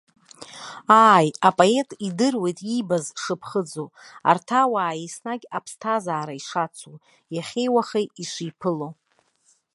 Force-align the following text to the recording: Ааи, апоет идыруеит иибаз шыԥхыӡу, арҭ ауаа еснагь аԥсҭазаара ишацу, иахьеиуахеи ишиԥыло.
Ааи, 1.05 1.27
апоет 1.47 1.89
идыруеит 2.07 2.59
иибаз 2.69 3.05
шыԥхыӡу, 3.21 3.87
арҭ 4.29 4.47
ауаа 4.61 4.93
еснагь 5.05 5.45
аԥсҭазаара 5.57 6.33
ишацу, 6.39 6.95
иахьеиуахеи 7.35 8.07
ишиԥыло. 8.23 8.89